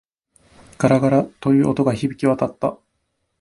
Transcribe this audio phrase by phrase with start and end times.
[0.79, 2.75] ガラガラ、という音が響き渡った。